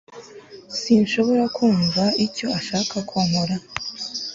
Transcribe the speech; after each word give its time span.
sinshobora 0.79 1.43
kumva 1.55 2.03
icyo 2.25 2.47
ashaka 2.59 2.95
ko 3.09 3.17
nkora 3.27 3.55